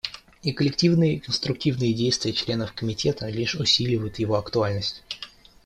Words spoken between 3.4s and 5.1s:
усиливают его актуальность.